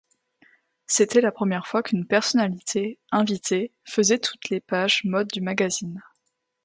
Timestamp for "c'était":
0.87-1.21